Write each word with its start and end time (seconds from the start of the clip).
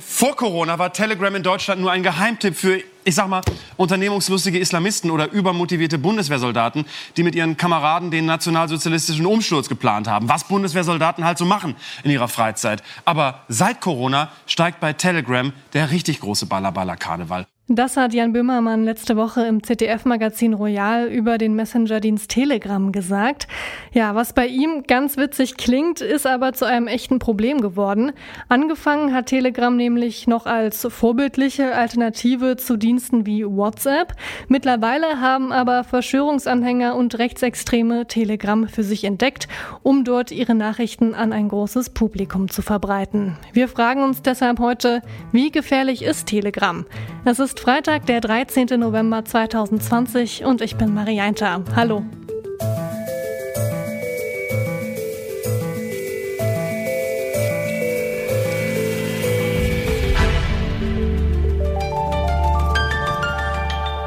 Vor 0.00 0.36
Corona 0.36 0.78
war 0.78 0.94
Telegram 0.94 1.34
in 1.34 1.42
Deutschland 1.42 1.82
nur 1.82 1.90
ein 1.90 2.02
Geheimtipp 2.02 2.56
für, 2.56 2.82
ich 3.04 3.14
sag 3.14 3.28
mal, 3.28 3.42
unternehmungslustige 3.76 4.58
Islamisten 4.58 5.10
oder 5.10 5.30
übermotivierte 5.30 5.98
Bundeswehrsoldaten, 5.98 6.86
die 7.18 7.22
mit 7.22 7.34
ihren 7.34 7.58
Kameraden 7.58 8.10
den 8.10 8.24
nationalsozialistischen 8.24 9.26
Umsturz 9.26 9.68
geplant 9.68 10.08
haben. 10.08 10.30
Was 10.30 10.44
Bundeswehrsoldaten 10.44 11.26
halt 11.26 11.36
so 11.36 11.44
machen 11.44 11.76
in 12.04 12.10
ihrer 12.10 12.28
Freizeit. 12.28 12.82
Aber 13.04 13.44
seit 13.48 13.82
Corona 13.82 14.32
steigt 14.46 14.80
bei 14.80 14.94
Telegram 14.94 15.52
der 15.74 15.90
richtig 15.90 16.20
große 16.20 16.46
Ballerballer-Karneval. 16.46 17.46
Das 17.74 17.96
hat 17.96 18.12
Jan 18.12 18.34
Böhmermann 18.34 18.84
letzte 18.84 19.16
Woche 19.16 19.46
im 19.46 19.62
ZDF-Magazin 19.62 20.52
Royal 20.52 21.06
über 21.06 21.38
den 21.38 21.54
Messenger-Dienst 21.54 22.30
Telegram 22.30 22.92
gesagt. 22.92 23.48
Ja, 23.94 24.14
was 24.14 24.34
bei 24.34 24.46
ihm 24.46 24.82
ganz 24.86 25.16
witzig 25.16 25.56
klingt, 25.56 26.02
ist 26.02 26.26
aber 26.26 26.52
zu 26.52 26.66
einem 26.66 26.86
echten 26.86 27.18
Problem 27.18 27.62
geworden. 27.62 28.12
Angefangen 28.50 29.14
hat 29.14 29.24
Telegram 29.24 29.74
nämlich 29.74 30.26
noch 30.26 30.44
als 30.44 30.86
vorbildliche 30.90 31.74
Alternative 31.74 32.58
zu 32.58 32.76
Diensten 32.76 33.24
wie 33.24 33.46
WhatsApp. 33.46 34.16
Mittlerweile 34.48 35.22
haben 35.22 35.50
aber 35.50 35.82
Verschwörungsanhänger 35.82 36.94
und 36.94 37.18
Rechtsextreme 37.18 38.06
Telegram 38.06 38.68
für 38.68 38.82
sich 38.82 39.04
entdeckt, 39.04 39.48
um 39.82 40.04
dort 40.04 40.30
ihre 40.30 40.54
Nachrichten 40.54 41.14
an 41.14 41.32
ein 41.32 41.48
großes 41.48 41.88
Publikum 41.88 42.50
zu 42.50 42.60
verbreiten. 42.60 43.38
Wir 43.54 43.66
fragen 43.66 44.02
uns 44.02 44.20
deshalb 44.20 44.58
heute, 44.58 45.00
wie 45.32 45.50
gefährlich 45.50 46.02
ist 46.02 46.26
Telegram? 46.26 46.84
Es 47.24 47.38
ist 47.38 47.61
Freitag, 47.62 48.06
der 48.06 48.20
13. 48.20 48.70
November 48.76 49.24
2020 49.24 50.44
und 50.44 50.60
ich 50.62 50.74
bin 50.74 50.92
Marianta. 50.94 51.62
Hallo. 51.76 52.02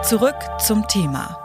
Zurück 0.04 0.36
zum 0.60 0.86
Thema. 0.90 1.45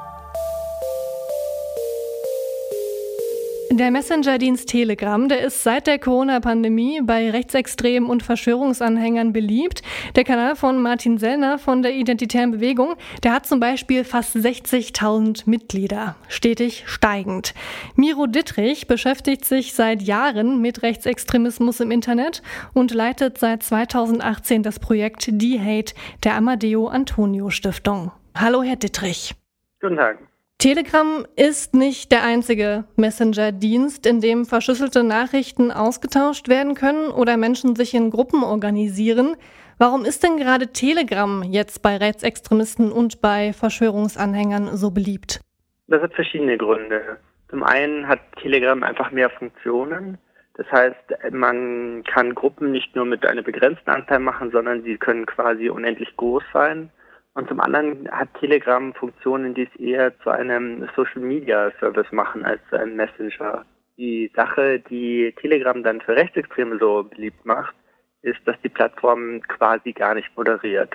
Der 3.81 3.91
Messenger-Dienst 3.91 4.69
Telegram, 4.69 5.27
der 5.27 5.41
ist 5.41 5.63
seit 5.63 5.87
der 5.87 5.99
Corona-Pandemie 5.99 7.01
bei 7.03 7.31
Rechtsextremen 7.31 8.11
und 8.11 8.23
Verschwörungsanhängern 8.23 9.33
beliebt. 9.33 9.81
Der 10.17 10.25
Kanal 10.25 10.55
von 10.55 10.83
Martin 10.83 11.17
Sellner 11.17 11.59
von 11.59 11.81
der 11.81 11.95
Identitären 11.95 12.51
Bewegung, 12.51 12.97
der 13.23 13.33
hat 13.33 13.47
zum 13.47 13.59
Beispiel 13.59 14.05
fast 14.05 14.37
60.000 14.37 15.49
Mitglieder, 15.49 16.17
stetig 16.29 16.83
steigend. 16.89 17.55
Miro 17.97 18.27
Dittrich 18.27 18.87
beschäftigt 18.87 19.47
sich 19.47 19.73
seit 19.73 20.03
Jahren 20.03 20.61
mit 20.61 20.83
Rechtsextremismus 20.83 21.81
im 21.81 21.91
Internet 21.91 22.43
und 22.75 22.93
leitet 22.93 23.39
seit 23.39 23.63
2018 23.63 24.63
das 24.63 24.79
Projekt 24.79 25.27
D-Hate 25.27 25.95
der 26.23 26.35
Amadeo 26.35 26.89
Antonio 26.89 27.49
Stiftung. 27.49 28.13
Hallo, 28.37 28.63
Herr 28.63 28.77
Dittrich. 28.77 29.35
Guten 29.81 29.97
Tag. 29.97 30.19
Telegram 30.61 31.25
ist 31.37 31.73
nicht 31.73 32.13
der 32.13 32.23
einzige 32.23 32.85
Messenger-Dienst, 32.97 34.05
in 34.05 34.21
dem 34.21 34.45
verschlüsselte 34.45 35.03
Nachrichten 35.03 35.73
ausgetauscht 35.73 36.49
werden 36.49 36.75
können 36.75 37.11
oder 37.11 37.39
Menschen 37.39 37.77
sich 37.77 37.95
in 37.95 38.11
Gruppen 38.11 38.45
organisieren. 38.45 39.37
Warum 39.79 40.05
ist 40.05 40.23
denn 40.23 40.37
gerade 40.37 40.67
Telegram 40.67 41.43
jetzt 41.45 41.81
bei 41.81 41.97
Rechtsextremisten 41.97 42.93
und 42.93 43.23
bei 43.23 43.55
Verschwörungsanhängern 43.55 44.77
so 44.77 44.91
beliebt? 44.91 45.41
Das 45.89 46.03
hat 46.03 46.13
verschiedene 46.13 46.59
Gründe. 46.59 47.17
Zum 47.49 47.63
einen 47.63 48.07
hat 48.07 48.21
Telegram 48.43 48.83
einfach 48.83 49.13
mehr 49.13 49.31
Funktionen. 49.31 50.19
Das 50.57 50.71
heißt, 50.71 51.33
man 51.33 52.05
kann 52.05 52.35
Gruppen 52.35 52.71
nicht 52.71 52.95
nur 52.95 53.07
mit 53.07 53.25
einer 53.25 53.41
begrenzten 53.41 53.89
Anzahl 53.89 54.19
machen, 54.19 54.51
sondern 54.51 54.83
sie 54.83 54.99
können 54.99 55.25
quasi 55.25 55.71
unendlich 55.71 56.15
groß 56.19 56.45
sein. 56.53 56.91
Und 57.35 57.49
zum 57.49 57.61
anderen 57.61 58.11
hat 58.11 58.29
Telegram 58.35 58.93
Funktionen, 58.95 59.55
die 59.55 59.69
es 59.73 59.81
eher 59.81 60.19
zu 60.21 60.31
einem 60.31 60.89
Social 60.97 61.23
Media 61.23 61.71
Service 61.79 62.11
machen 62.11 62.45
als 62.45 62.61
zu 62.69 62.79
einem 62.79 62.97
Messenger. 62.97 63.65
Die 63.97 64.31
Sache, 64.35 64.81
die 64.81 65.33
Telegram 65.41 65.83
dann 65.83 66.01
für 66.01 66.17
Rechtsextreme 66.17 66.79
so 66.79 67.05
beliebt 67.05 67.45
macht, 67.45 67.75
ist, 68.23 68.41
dass 68.47 68.61
die 68.63 68.69
Plattform 68.69 69.41
quasi 69.43 69.93
gar 69.93 70.15
nicht 70.15 70.37
moderiert. 70.37 70.95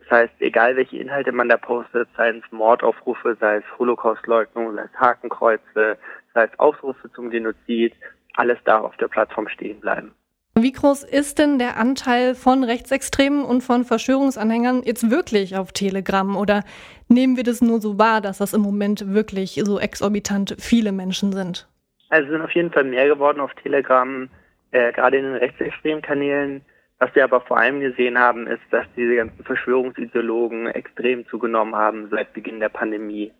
Das 0.00 0.10
heißt, 0.10 0.34
egal 0.40 0.76
welche 0.76 0.98
Inhalte 0.98 1.32
man 1.32 1.48
da 1.48 1.56
postet, 1.56 2.08
seien 2.16 2.42
es 2.44 2.52
Mordaufrufe, 2.52 3.36
sei 3.40 3.56
es 3.56 3.78
Holocaustleugnung, 3.78 4.74
sei 4.74 4.82
es 4.82 5.00
Hakenkreuze, 5.00 5.98
sei 6.34 6.44
es 6.44 6.58
Aufrufe 6.58 7.10
zum 7.12 7.30
Genozid, 7.30 7.94
alles 8.34 8.58
darf 8.64 8.84
auf 8.84 8.96
der 8.98 9.08
Plattform 9.08 9.48
stehen 9.48 9.80
bleiben. 9.80 10.14
Wie 10.58 10.72
groß 10.72 11.04
ist 11.04 11.38
denn 11.38 11.58
der 11.58 11.76
Anteil 11.76 12.34
von 12.34 12.64
Rechtsextremen 12.64 13.44
und 13.44 13.60
von 13.60 13.84
Verschwörungsanhängern 13.84 14.84
jetzt 14.86 15.10
wirklich 15.10 15.54
auf 15.54 15.72
Telegram? 15.72 16.34
Oder 16.34 16.62
nehmen 17.08 17.36
wir 17.36 17.44
das 17.44 17.60
nur 17.60 17.78
so 17.78 17.98
wahr, 17.98 18.22
dass 18.22 18.38
das 18.38 18.54
im 18.54 18.62
Moment 18.62 19.12
wirklich 19.12 19.60
so 19.66 19.78
exorbitant 19.78 20.56
viele 20.58 20.92
Menschen 20.92 21.32
sind? 21.32 21.68
Also 22.08 22.30
sind 22.30 22.40
auf 22.40 22.52
jeden 22.52 22.72
Fall 22.72 22.84
mehr 22.84 23.06
geworden 23.06 23.40
auf 23.40 23.52
Telegram, 23.62 24.30
äh, 24.70 24.92
gerade 24.92 25.18
in 25.18 25.24
den 25.24 25.34
rechtsextremen 25.34 26.00
Kanälen. 26.00 26.62
Was 27.00 27.14
wir 27.14 27.24
aber 27.24 27.42
vor 27.42 27.58
allem 27.58 27.80
gesehen 27.80 28.18
haben, 28.18 28.46
ist, 28.46 28.62
dass 28.70 28.86
diese 28.96 29.16
ganzen 29.16 29.44
Verschwörungsideologen 29.44 30.68
extrem 30.68 31.26
zugenommen 31.26 31.76
haben 31.76 32.08
seit 32.10 32.32
Beginn 32.32 32.60
der 32.60 32.70
Pandemie. 32.70 33.30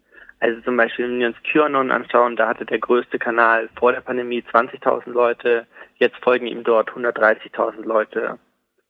Also 0.40 0.60
zum 0.60 0.76
Beispiel, 0.76 1.06
wenn 1.06 1.20
wir 1.20 1.28
uns 1.28 1.42
QAnon 1.50 1.90
anschauen, 1.90 2.36
da 2.36 2.48
hatte 2.48 2.66
der 2.66 2.78
größte 2.78 3.18
Kanal 3.18 3.70
vor 3.78 3.92
der 3.92 4.02
Pandemie 4.02 4.44
20.000 4.52 5.08
Leute, 5.10 5.66
jetzt 5.98 6.16
folgen 6.22 6.46
ihm 6.46 6.64
dort 6.64 6.90
130.000 6.90 7.82
Leute. 7.82 8.38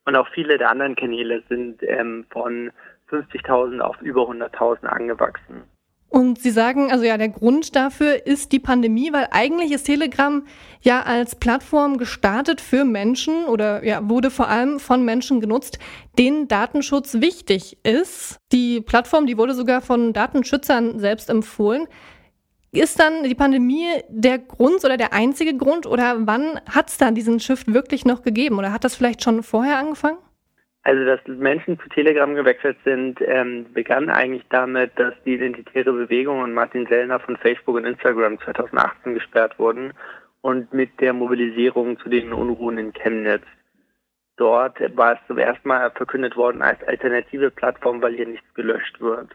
Und 0.04 0.16
auch 0.16 0.28
viele 0.28 0.58
der 0.58 0.70
anderen 0.70 0.94
Kanäle 0.94 1.42
sind 1.48 1.82
ähm, 1.82 2.26
von 2.30 2.70
50.000 3.10 3.80
auf 3.80 4.00
über 4.02 4.22
100.000 4.22 4.86
angewachsen. 4.86 5.64
Und 6.08 6.38
Sie 6.38 6.50
sagen, 6.50 6.92
also 6.92 7.04
ja, 7.04 7.18
der 7.18 7.28
Grund 7.28 7.74
dafür 7.74 8.26
ist 8.26 8.52
die 8.52 8.60
Pandemie, 8.60 9.12
weil 9.12 9.26
eigentlich 9.32 9.72
ist 9.72 9.84
Telegram 9.84 10.46
ja 10.80 11.02
als 11.02 11.34
Plattform 11.34 11.98
gestartet 11.98 12.60
für 12.60 12.84
Menschen 12.84 13.44
oder 13.46 13.84
ja, 13.84 14.08
wurde 14.08 14.30
vor 14.30 14.48
allem 14.48 14.78
von 14.78 15.04
Menschen 15.04 15.40
genutzt, 15.40 15.80
denen 16.16 16.46
Datenschutz 16.46 17.14
wichtig 17.20 17.78
ist. 17.82 18.38
Die 18.52 18.80
Plattform, 18.80 19.26
die 19.26 19.36
wurde 19.36 19.54
sogar 19.54 19.82
von 19.82 20.12
Datenschützern 20.12 21.00
selbst 21.00 21.28
empfohlen. 21.28 21.88
Ist 22.80 23.00
dann 23.00 23.22
die 23.22 23.34
Pandemie 23.34 23.86
der 24.08 24.38
Grund 24.38 24.84
oder 24.84 24.96
der 24.96 25.12
einzige 25.12 25.56
Grund 25.56 25.86
oder 25.86 26.16
wann 26.20 26.60
hat 26.70 26.88
es 26.88 26.98
dann 26.98 27.14
diesen 27.14 27.40
Shift 27.40 27.72
wirklich 27.72 28.04
noch 28.04 28.22
gegeben 28.22 28.58
oder 28.58 28.72
hat 28.72 28.84
das 28.84 28.96
vielleicht 28.96 29.22
schon 29.22 29.42
vorher 29.42 29.78
angefangen? 29.78 30.18
Also, 30.82 31.04
dass 31.04 31.20
Menschen 31.26 31.80
zu 31.80 31.88
Telegram 31.88 32.32
gewechselt 32.34 32.76
sind, 32.84 33.18
ähm, 33.20 33.66
begann 33.72 34.08
eigentlich 34.08 34.44
damit, 34.50 34.92
dass 34.94 35.14
die 35.24 35.34
Identitäre 35.34 35.92
Bewegung 35.92 36.40
und 36.40 36.54
Martin 36.54 36.86
Sellner 36.86 37.18
von 37.18 37.36
Facebook 37.38 37.74
und 37.74 37.86
Instagram 37.86 38.38
2018 38.38 39.14
gesperrt 39.14 39.58
wurden 39.58 39.94
und 40.42 40.72
mit 40.72 41.00
der 41.00 41.12
Mobilisierung 41.12 41.98
zu 41.98 42.08
den 42.08 42.32
Unruhen 42.32 42.78
in 42.78 42.92
Chemnitz. 42.92 43.42
Dort 44.36 44.78
war 44.96 45.14
es 45.14 45.18
zum 45.26 45.38
ersten 45.38 45.66
Mal 45.66 45.90
verkündet 45.90 46.36
worden 46.36 46.62
als 46.62 46.80
alternative 46.84 47.50
Plattform, 47.50 48.00
weil 48.00 48.14
hier 48.14 48.28
nichts 48.28 48.54
gelöscht 48.54 49.00
wird. 49.00 49.30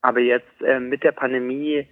Aber 0.00 0.20
jetzt 0.20 0.62
äh, 0.62 0.80
mit 0.80 1.02
der 1.02 1.12
Pandemie, 1.12 1.86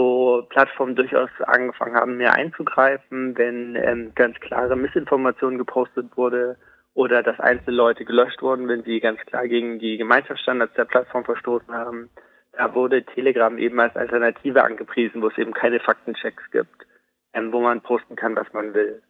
wo 0.00 0.42
Plattformen 0.48 0.96
durchaus 0.96 1.30
angefangen 1.46 1.94
haben, 1.94 2.16
mehr 2.16 2.34
einzugreifen, 2.34 3.36
wenn 3.36 3.76
ähm, 3.76 4.12
ganz 4.14 4.38
klare 4.40 4.76
Missinformation 4.76 5.58
gepostet 5.58 6.16
wurde, 6.16 6.56
oder 6.94 7.22
dass 7.22 7.38
einzelne 7.38 7.76
Leute 7.76 8.04
gelöscht 8.04 8.42
wurden, 8.42 8.68
wenn 8.68 8.82
sie 8.82 9.00
ganz 9.00 9.20
klar 9.20 9.46
gegen 9.46 9.78
die 9.78 9.96
Gemeinschaftsstandards 9.96 10.74
der 10.74 10.84
Plattform 10.84 11.24
verstoßen 11.24 11.72
haben. 11.72 12.10
Da 12.52 12.74
wurde 12.74 13.04
Telegram 13.04 13.56
eben 13.58 13.78
als 13.78 13.94
Alternative 13.94 14.64
angepriesen, 14.64 15.22
wo 15.22 15.28
es 15.28 15.38
eben 15.38 15.54
keine 15.54 15.78
Faktenchecks 15.80 16.50
gibt, 16.50 16.86
ähm, 17.32 17.52
wo 17.52 17.60
man 17.60 17.80
posten 17.80 18.16
kann, 18.16 18.34
was 18.36 18.52
man 18.52 18.74
will. 18.74 19.02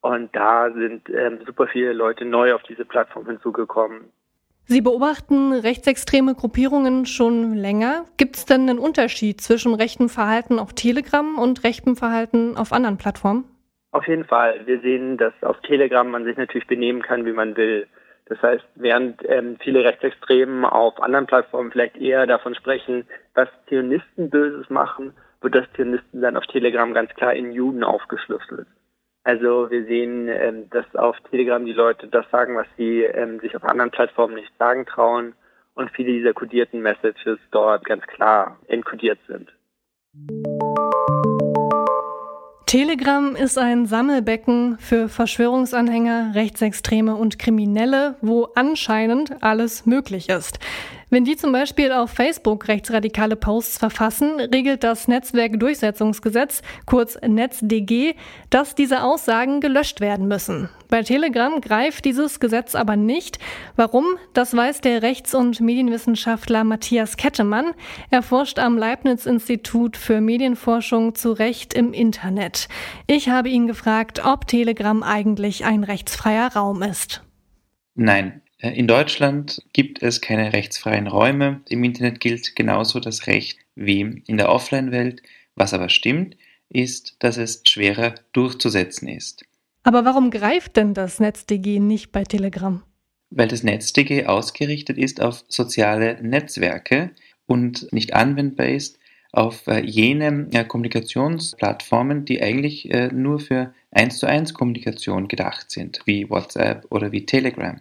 Und 0.00 0.34
da 0.34 0.70
sind 0.72 1.08
ähm, 1.10 1.40
super 1.46 1.68
viele 1.68 1.92
Leute 1.92 2.24
neu 2.24 2.54
auf 2.54 2.62
diese 2.64 2.84
Plattform 2.84 3.26
hinzugekommen. 3.26 4.12
Sie 4.70 4.82
beobachten 4.82 5.54
rechtsextreme 5.54 6.34
Gruppierungen 6.34 7.06
schon 7.06 7.54
länger. 7.54 8.04
Gibt 8.18 8.36
es 8.36 8.44
denn 8.44 8.68
einen 8.68 8.78
Unterschied 8.78 9.40
zwischen 9.40 9.72
rechtem 9.72 10.10
Verhalten 10.10 10.58
auf 10.58 10.74
Telegram 10.74 11.38
und 11.38 11.64
rechtem 11.64 11.96
Verhalten 11.96 12.54
auf 12.54 12.74
anderen 12.74 12.98
Plattformen? 12.98 13.46
Auf 13.92 14.06
jeden 14.06 14.26
Fall. 14.26 14.66
Wir 14.66 14.78
sehen, 14.80 15.16
dass 15.16 15.32
auf 15.40 15.58
Telegram 15.62 16.06
man 16.10 16.24
sich 16.24 16.36
natürlich 16.36 16.66
benehmen 16.66 17.00
kann, 17.00 17.24
wie 17.24 17.32
man 17.32 17.56
will. 17.56 17.86
Das 18.26 18.42
heißt, 18.42 18.64
während 18.74 19.22
ähm, 19.26 19.56
viele 19.58 19.84
Rechtsextremen 19.84 20.66
auf 20.66 21.00
anderen 21.00 21.26
Plattformen 21.26 21.72
vielleicht 21.72 21.96
eher 21.96 22.26
davon 22.26 22.54
sprechen, 22.54 23.06
was 23.32 23.48
Zionisten 23.70 24.28
Böses 24.28 24.68
machen, 24.68 25.14
wird 25.40 25.54
das 25.54 25.64
Zionisten 25.76 26.20
dann 26.20 26.36
auf 26.36 26.44
Telegram 26.44 26.92
ganz 26.92 27.08
klar 27.14 27.32
in 27.32 27.52
Juden 27.52 27.84
aufgeschlüsselt. 27.84 28.66
Also 29.28 29.70
wir 29.70 29.84
sehen, 29.84 30.26
ähm, 30.28 30.70
dass 30.70 30.86
auf 30.94 31.14
Telegram 31.30 31.62
die 31.62 31.74
Leute 31.74 32.06
das 32.06 32.24
sagen, 32.30 32.56
was 32.56 32.66
sie 32.78 33.02
ähm, 33.02 33.40
sich 33.40 33.54
auf 33.54 33.62
anderen 33.62 33.90
Plattformen 33.90 34.36
nicht 34.36 34.50
sagen 34.58 34.86
trauen 34.86 35.34
und 35.74 35.90
viele 35.90 36.14
dieser 36.14 36.32
kodierten 36.32 36.80
Messages 36.80 37.38
dort 37.50 37.84
ganz 37.84 38.06
klar 38.06 38.56
enkodiert 38.68 39.18
sind. 39.28 39.52
Telegram 42.64 43.36
ist 43.36 43.58
ein 43.58 43.84
Sammelbecken 43.84 44.78
für 44.78 45.10
Verschwörungsanhänger, 45.10 46.32
Rechtsextreme 46.34 47.14
und 47.14 47.38
Kriminelle, 47.38 48.16
wo 48.22 48.48
anscheinend 48.54 49.42
alles 49.42 49.84
möglich 49.84 50.30
ist. 50.30 50.58
Wenn 51.10 51.24
die 51.24 51.36
zum 51.36 51.52
Beispiel 51.52 51.90
auf 51.92 52.10
Facebook 52.10 52.68
rechtsradikale 52.68 53.36
Posts 53.36 53.78
verfassen, 53.78 54.40
regelt 54.40 54.84
das 54.84 55.08
Netzwerkdurchsetzungsgesetz, 55.08 56.60
kurz 56.84 57.18
NetzDG, 57.26 58.14
dass 58.50 58.74
diese 58.74 59.02
Aussagen 59.02 59.60
gelöscht 59.60 60.02
werden 60.02 60.28
müssen. 60.28 60.68
Bei 60.88 61.02
Telegram 61.02 61.60
greift 61.62 62.04
dieses 62.04 62.40
Gesetz 62.40 62.74
aber 62.74 62.96
nicht. 62.96 63.38
Warum? 63.76 64.04
Das 64.34 64.54
weiß 64.54 64.82
der 64.82 65.02
Rechts- 65.02 65.34
und 65.34 65.60
Medienwissenschaftler 65.60 66.64
Matthias 66.64 67.16
Kettemann. 67.16 67.72
Er 68.10 68.22
forscht 68.22 68.58
am 68.58 68.76
Leibniz-Institut 68.76 69.96
für 69.96 70.20
Medienforschung 70.20 71.14
zu 71.14 71.32
Recht 71.32 71.72
im 71.72 71.94
Internet. 71.94 72.68
Ich 73.06 73.30
habe 73.30 73.48
ihn 73.48 73.66
gefragt, 73.66 74.22
ob 74.24 74.46
Telegram 74.46 75.02
eigentlich 75.02 75.64
ein 75.64 75.84
rechtsfreier 75.84 76.52
Raum 76.54 76.82
ist. 76.82 77.22
Nein, 77.94 78.42
in 78.60 78.88
Deutschland 78.88 79.62
gibt 79.72 80.02
es 80.02 80.20
keine 80.20 80.52
rechtsfreien 80.52 81.06
Räume. 81.06 81.60
Im 81.68 81.84
Internet 81.84 82.18
gilt 82.18 82.56
genauso 82.56 82.98
das 82.98 83.28
Recht 83.28 83.58
wie 83.76 84.22
in 84.26 84.36
der 84.36 84.48
Offline-Welt. 84.48 85.22
Was 85.54 85.74
aber 85.74 85.88
stimmt, 85.88 86.36
ist, 86.68 87.16
dass 87.20 87.36
es 87.36 87.62
schwerer 87.66 88.14
durchzusetzen 88.32 89.08
ist. 89.08 89.44
Aber 89.84 90.04
warum 90.04 90.30
greift 90.30 90.76
denn 90.76 90.92
das 90.92 91.20
NetzDG 91.20 91.78
nicht 91.78 92.10
bei 92.10 92.24
Telegram? 92.24 92.82
Weil 93.30 93.48
das 93.48 93.62
NetzDG 93.62 94.26
ausgerichtet 94.26 94.98
ist 94.98 95.20
auf 95.20 95.44
soziale 95.48 96.18
Netzwerke 96.20 97.12
und 97.46 97.92
nicht 97.92 98.14
anwendbar 98.14 98.66
ist 98.66 98.98
auf 99.30 99.66
äh, 99.66 99.80
jene 99.84 100.48
äh, 100.52 100.64
Kommunikationsplattformen, 100.64 102.24
die 102.24 102.42
eigentlich 102.42 102.90
nur 103.12 103.38
für 103.38 103.72
1 103.92 104.18
zu 104.18 104.26
1 104.26 104.54
Kommunikation 104.54 105.28
gedacht 105.28 105.70
sind, 105.70 106.00
wie 106.06 106.28
WhatsApp 106.28 106.86
oder 106.90 107.12
wie 107.12 107.24
Telegram 107.24 107.78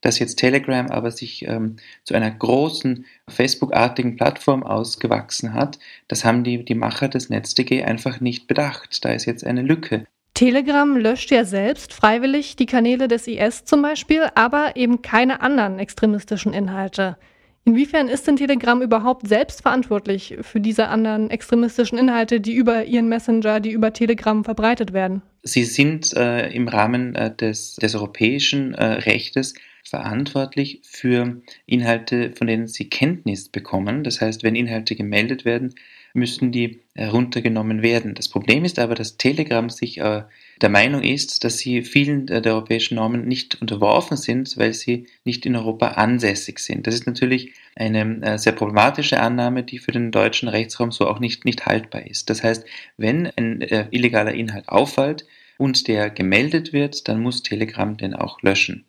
dass 0.00 0.18
jetzt 0.18 0.36
Telegram 0.36 0.86
aber 0.88 1.10
sich 1.10 1.46
ähm, 1.46 1.76
zu 2.04 2.14
einer 2.14 2.30
großen 2.30 3.06
Facebook-artigen 3.28 4.16
Plattform 4.16 4.62
ausgewachsen 4.62 5.54
hat, 5.54 5.78
das 6.08 6.24
haben 6.24 6.44
die, 6.44 6.64
die 6.64 6.74
Macher 6.74 7.08
des 7.08 7.30
NetzDG 7.30 7.84
einfach 7.84 8.20
nicht 8.20 8.46
bedacht. 8.46 9.04
Da 9.04 9.12
ist 9.12 9.24
jetzt 9.24 9.44
eine 9.44 9.62
Lücke. 9.62 10.06
Telegram 10.34 10.96
löscht 10.96 11.30
ja 11.30 11.44
selbst 11.44 11.94
freiwillig 11.94 12.56
die 12.56 12.66
Kanäle 12.66 13.08
des 13.08 13.26
IS 13.26 13.64
zum 13.64 13.80
Beispiel, 13.80 14.28
aber 14.34 14.76
eben 14.76 15.00
keine 15.00 15.40
anderen 15.40 15.78
extremistischen 15.78 16.52
Inhalte. 16.52 17.16
Inwiefern 17.64 18.08
ist 18.08 18.28
denn 18.28 18.36
Telegram 18.36 18.80
überhaupt 18.80 19.26
selbst 19.26 19.62
verantwortlich 19.62 20.36
für 20.42 20.60
diese 20.60 20.86
anderen 20.86 21.30
extremistischen 21.30 21.98
Inhalte, 21.98 22.40
die 22.40 22.54
über 22.54 22.84
ihren 22.84 23.08
Messenger, 23.08 23.58
die 23.58 23.72
über 23.72 23.92
Telegram 23.92 24.44
verbreitet 24.44 24.92
werden? 24.92 25.22
Sie 25.42 25.64
sind 25.64 26.14
äh, 26.14 26.48
im 26.50 26.68
Rahmen 26.68 27.16
äh, 27.16 27.34
des, 27.34 27.74
des 27.74 27.96
europäischen 27.96 28.74
äh, 28.74 28.84
Rechtes 28.84 29.54
verantwortlich 29.88 30.80
für 30.82 31.40
Inhalte, 31.64 32.32
von 32.32 32.46
denen 32.46 32.66
sie 32.66 32.88
Kenntnis 32.88 33.48
bekommen. 33.48 34.04
Das 34.04 34.20
heißt, 34.20 34.42
wenn 34.42 34.56
Inhalte 34.56 34.96
gemeldet 34.96 35.44
werden, 35.44 35.74
müssen 36.16 36.50
die 36.50 36.80
heruntergenommen 36.94 37.82
werden. 37.82 38.14
Das 38.14 38.28
Problem 38.28 38.64
ist 38.64 38.78
aber, 38.78 38.94
dass 38.94 39.18
Telegram 39.18 39.68
sich 39.70 39.98
äh, 39.98 40.22
der 40.62 40.68
Meinung 40.70 41.02
ist, 41.02 41.44
dass 41.44 41.58
sie 41.58 41.82
vielen 41.82 42.26
der 42.26 42.44
europäischen 42.46 42.94
Normen 42.94 43.28
nicht 43.28 43.60
unterworfen 43.60 44.16
sind, 44.16 44.56
weil 44.56 44.72
sie 44.72 45.06
nicht 45.24 45.44
in 45.44 45.54
Europa 45.54 45.88
ansässig 45.88 46.58
sind. 46.58 46.86
Das 46.86 46.94
ist 46.94 47.06
natürlich 47.06 47.52
eine 47.76 48.22
äh, 48.22 48.38
sehr 48.38 48.52
problematische 48.52 49.20
Annahme, 49.20 49.62
die 49.62 49.78
für 49.78 49.92
den 49.92 50.10
deutschen 50.10 50.48
Rechtsraum 50.48 50.90
so 50.90 51.06
auch 51.06 51.20
nicht, 51.20 51.44
nicht 51.44 51.66
haltbar 51.66 52.06
ist. 52.06 52.30
Das 52.30 52.42
heißt, 52.42 52.64
wenn 52.96 53.26
ein 53.36 53.60
äh, 53.60 53.86
illegaler 53.90 54.32
Inhalt 54.32 54.68
auffällt 54.68 55.26
und 55.58 55.86
der 55.86 56.10
gemeldet 56.10 56.72
wird, 56.72 57.08
dann 57.08 57.20
muss 57.20 57.42
Telegram 57.42 57.96
den 57.96 58.14
auch 58.14 58.40
löschen. 58.42 58.86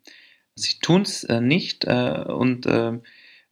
Sie 0.58 0.78
tun 0.80 1.02
es 1.02 1.24
äh, 1.24 1.40
nicht 1.40 1.84
äh, 1.84 2.24
und 2.26 2.66
äh, 2.66 2.98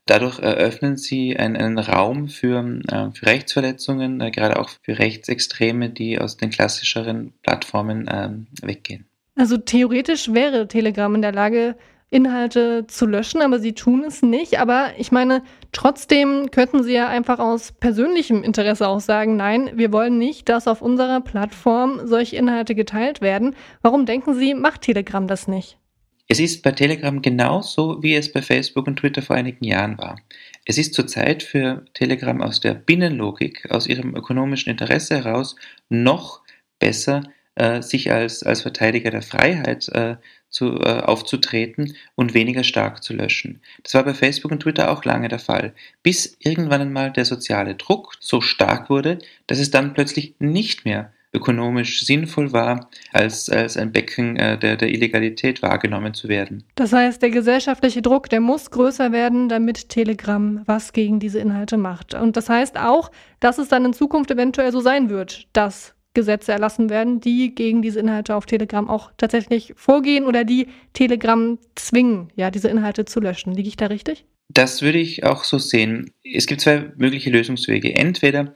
dadurch 0.06 0.38
eröffnen 0.38 0.96
sie 0.96 1.36
einen, 1.36 1.56
einen 1.56 1.78
Raum 1.78 2.28
für, 2.28 2.80
äh, 2.88 3.10
für 3.12 3.26
Rechtsverletzungen, 3.26 4.20
äh, 4.20 4.30
gerade 4.30 4.58
auch 4.58 4.70
für 4.82 4.98
Rechtsextreme, 4.98 5.90
die 5.90 6.18
aus 6.18 6.36
den 6.36 6.50
klassischeren 6.50 7.32
Plattformen 7.42 8.08
ähm, 8.12 8.46
weggehen. 8.62 9.06
Also 9.34 9.58
theoretisch 9.58 10.32
wäre 10.32 10.66
Telegram 10.66 11.14
in 11.14 11.22
der 11.22 11.32
Lage, 11.32 11.76
Inhalte 12.08 12.86
zu 12.86 13.04
löschen, 13.04 13.42
aber 13.42 13.58
sie 13.58 13.72
tun 13.72 14.04
es 14.04 14.22
nicht. 14.22 14.60
Aber 14.60 14.90
ich 14.96 15.10
meine, 15.10 15.42
trotzdem 15.72 16.50
könnten 16.52 16.84
sie 16.84 16.92
ja 16.92 17.08
einfach 17.08 17.40
aus 17.40 17.72
persönlichem 17.72 18.44
Interesse 18.44 18.86
auch 18.86 19.00
sagen, 19.00 19.36
nein, 19.36 19.72
wir 19.74 19.92
wollen 19.92 20.16
nicht, 20.16 20.48
dass 20.48 20.68
auf 20.68 20.82
unserer 20.82 21.20
Plattform 21.20 22.06
solche 22.06 22.36
Inhalte 22.36 22.76
geteilt 22.76 23.20
werden. 23.20 23.56
Warum 23.82 24.06
denken 24.06 24.34
Sie, 24.34 24.54
macht 24.54 24.82
Telegram 24.82 25.26
das 25.26 25.48
nicht? 25.48 25.78
Es 26.28 26.40
ist 26.40 26.62
bei 26.62 26.72
Telegram 26.72 27.22
genauso, 27.22 28.02
wie 28.02 28.16
es 28.16 28.32
bei 28.32 28.42
Facebook 28.42 28.86
und 28.88 28.98
Twitter 28.98 29.22
vor 29.22 29.36
einigen 29.36 29.64
Jahren 29.64 29.96
war. 29.96 30.16
Es 30.64 30.76
ist 30.76 30.94
zurzeit 30.94 31.44
für 31.44 31.84
Telegram 31.94 32.42
aus 32.42 32.60
der 32.60 32.74
Binnenlogik, 32.74 33.70
aus 33.70 33.86
ihrem 33.86 34.16
ökonomischen 34.16 34.70
Interesse 34.70 35.16
heraus 35.16 35.54
noch 35.88 36.42
besser, 36.80 37.22
äh, 37.54 37.80
sich 37.80 38.10
als, 38.10 38.42
als 38.42 38.62
Verteidiger 38.62 39.12
der 39.12 39.22
Freiheit 39.22 39.88
äh, 39.90 40.16
zu, 40.50 40.80
äh, 40.80 41.00
aufzutreten 41.00 41.94
und 42.16 42.34
weniger 42.34 42.64
stark 42.64 43.04
zu 43.04 43.14
löschen. 43.14 43.60
Das 43.84 43.94
war 43.94 44.04
bei 44.04 44.14
Facebook 44.14 44.50
und 44.50 44.60
Twitter 44.60 44.90
auch 44.90 45.04
lange 45.04 45.28
der 45.28 45.38
Fall, 45.38 45.74
bis 46.02 46.36
irgendwann 46.40 46.80
einmal 46.80 47.12
der 47.12 47.24
soziale 47.24 47.76
Druck 47.76 48.16
so 48.18 48.40
stark 48.40 48.90
wurde, 48.90 49.18
dass 49.46 49.60
es 49.60 49.70
dann 49.70 49.94
plötzlich 49.94 50.34
nicht 50.40 50.84
mehr 50.84 51.12
ökonomisch 51.32 52.04
sinnvoll 52.04 52.52
war, 52.52 52.88
als, 53.12 53.48
als 53.50 53.76
ein 53.76 53.92
Becken 53.92 54.36
äh, 54.36 54.58
der, 54.58 54.76
der 54.76 54.88
Illegalität 54.88 55.62
wahrgenommen 55.62 56.14
zu 56.14 56.28
werden. 56.28 56.64
Das 56.74 56.92
heißt, 56.92 57.20
der 57.22 57.30
gesellschaftliche 57.30 58.02
Druck, 58.02 58.28
der 58.30 58.40
muss 58.40 58.70
größer 58.70 59.12
werden, 59.12 59.48
damit 59.48 59.88
Telegram 59.88 60.62
was 60.66 60.92
gegen 60.92 61.20
diese 61.20 61.38
Inhalte 61.38 61.76
macht. 61.76 62.14
Und 62.14 62.36
das 62.36 62.48
heißt 62.48 62.78
auch, 62.78 63.10
dass 63.40 63.58
es 63.58 63.68
dann 63.68 63.84
in 63.84 63.92
Zukunft 63.92 64.30
eventuell 64.30 64.72
so 64.72 64.80
sein 64.80 65.10
wird, 65.10 65.46
dass 65.52 65.94
Gesetze 66.16 66.50
erlassen 66.52 66.88
werden, 66.88 67.20
die 67.20 67.54
gegen 67.54 67.82
diese 67.82 68.00
Inhalte 68.00 68.34
auf 68.34 68.46
Telegram 68.46 68.88
auch 68.88 69.12
tatsächlich 69.18 69.74
vorgehen 69.76 70.24
oder 70.24 70.44
die 70.44 70.68
Telegram 70.94 71.58
zwingen, 71.74 72.32
ja, 72.34 72.50
diese 72.50 72.68
Inhalte 72.68 73.04
zu 73.04 73.20
löschen. 73.20 73.52
Liege 73.52 73.68
ich 73.68 73.76
da 73.76 73.86
richtig? 73.86 74.24
Das 74.48 74.80
würde 74.80 74.98
ich 74.98 75.24
auch 75.24 75.44
so 75.44 75.58
sehen. 75.58 76.12
Es 76.24 76.46
gibt 76.46 76.62
zwei 76.62 76.90
mögliche 76.96 77.30
Lösungswege. 77.30 77.94
Entweder 77.94 78.54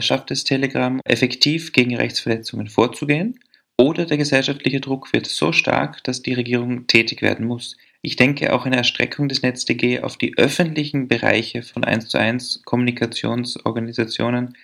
schafft 0.00 0.30
es 0.30 0.44
Telegram, 0.44 1.00
effektiv 1.04 1.72
gegen 1.72 1.96
Rechtsverletzungen 1.96 2.66
vorzugehen, 2.66 3.38
oder 3.80 4.06
der 4.06 4.16
gesellschaftliche 4.16 4.80
Druck 4.80 5.12
wird 5.12 5.26
so 5.26 5.52
stark, 5.52 6.02
dass 6.02 6.22
die 6.22 6.34
Regierung 6.34 6.88
tätig 6.88 7.22
werden 7.22 7.46
muss. 7.46 7.76
Ich 8.02 8.16
denke, 8.16 8.52
auch 8.52 8.66
eine 8.66 8.76
Erstreckung 8.76 9.28
des 9.28 9.42
NetzDG 9.42 10.00
auf 10.00 10.16
die 10.16 10.36
öffentlichen 10.36 11.06
Bereiche 11.06 11.62
von 11.62 11.84
1 11.84 12.08
zu 12.08 12.18
1 12.18 12.62
Kommunikationsorganisationen 12.64 14.56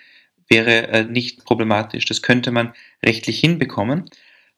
wäre 0.48 0.88
äh, 0.88 1.04
nicht 1.04 1.44
problematisch. 1.44 2.04
Das 2.06 2.22
könnte 2.22 2.50
man 2.50 2.74
rechtlich 3.04 3.38
hinbekommen. 3.38 4.04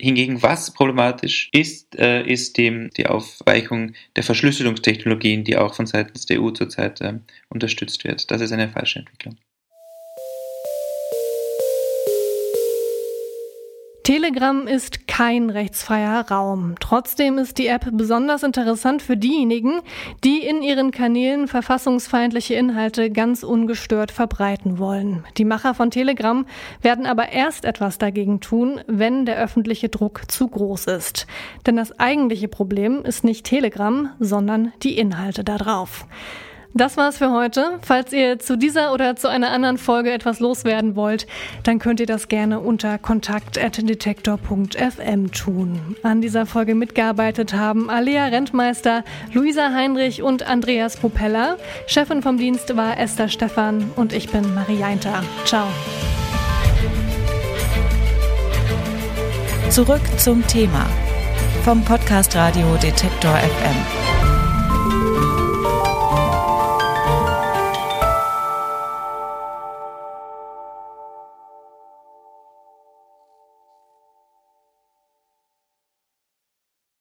Hingegen, 0.01 0.43
was 0.43 0.73
problematisch 0.73 1.49
ist, 1.53 1.97
äh, 1.97 2.23
ist 2.27 2.57
die, 2.57 3.07
Aufweichung 3.07 3.93
der 4.15 4.25
Verschlüsselungstechnologien, 4.25 5.45
die 5.45 5.57
auch 5.57 5.75
von 5.75 5.87
seitens 5.87 6.27
der 6.27 6.43
EU 6.43 6.51
zurzeit 6.51 7.01
unterstützt 7.49 8.05
wird. 8.05 8.31
Das 8.31 8.41
ist 8.41 8.53
eine 8.53 8.69
falsche 8.69 8.99
Entwicklung. 8.99 9.37
Telegram 14.07 14.69
ist 14.69 15.09
kein 15.09 15.51
rechtsfreier 15.51 16.31
Raum. 16.31 16.77
Trotzdem 16.79 17.39
ist 17.39 17.59
die 17.59 17.67
App 17.67 17.89
besonders 17.91 18.45
interessant 18.45 19.03
für 19.03 19.17
diejenigen, 19.17 19.81
die 20.23 20.47
in 20.47 20.63
ihren 20.63 20.93
Kanälen 20.93 21.49
verfassungsfeindliche 21.49 22.55
Inhalte 22.55 23.11
ganz 23.11 23.43
ungestört 23.43 24.13
verbreiten 24.13 24.79
wollen. 24.79 25.25
Die 25.39 25.45
Macher 25.45 25.75
von 25.75 25.91
Telegram 25.91 26.47
werden 26.83 27.05
aber 27.05 27.31
erst 27.31 27.65
etwas 27.65 27.99
dagegen 27.99 28.39
tun, 28.39 28.81
wenn 28.87 29.27
der 29.27 29.39
öffentliche 29.39 29.89
Druck 29.89 30.31
zu 30.31 30.47
groß 30.47 30.87
ist. 30.87 31.27
Denn 31.67 31.75
das 31.75 31.99
eigentliche 31.99 32.47
Problem 32.47 33.03
ist 33.03 33.25
nicht 33.25 33.45
Telegram, 33.45 34.11
sondern 34.21 34.73
die 34.85 34.97
Inhalte 34.99 35.43
darauf. 35.43 36.07
Das 36.77 36.97
war's 36.99 37.17
für 37.17 37.31
heute. 37.31 37.79
Falls 37.81 38.13
ihr 38.13 38.39
zu 38.39 38.59
dieser 38.59 38.93
oder 38.93 39.17
zu 39.17 39.29
einer 39.29 39.51
anderen 39.51 39.79
Folge 39.79 40.13
etwas 40.13 40.41
loswerden 40.41 40.95
wollt, 40.95 41.27
dann 41.63 41.79
könnt 41.79 42.01
ihr 42.01 42.07
das 42.07 42.29
gerne 42.29 42.61
unter 42.61 42.99
kontakt.detektor.fm 42.99 45.33
tun. 45.33 45.97
An 46.03 46.21
dieser 46.21 46.45
Folge 46.45 46.75
mitgearbeitet 46.75 47.55
haben 47.55 47.89
Alea 47.89 48.27
Rentmeister, 48.27 49.05
Luisa 49.33 49.73
Heinrich 49.73 50.21
und 50.21 50.43
Andreas 50.43 50.99
Propeller. 50.99 51.57
Chefin 51.87 52.21
vom 52.21 52.37
Dienst 52.37 52.77
war 52.77 52.99
Esther 52.99 53.31
Stephan 53.31 53.91
und 53.97 54.13
ich 54.13 54.29
bin 54.29 54.55
Marie 54.55 54.85
Einter. 54.85 55.23
Ciao. 55.47 55.69
Zurück 59.71 60.03
zum 60.19 60.47
Thema 60.47 60.85
vom 61.65 61.83
Podcast 61.83 62.37
Radio 62.37 62.77
Detektor 62.83 63.35
FM. 63.35 64.16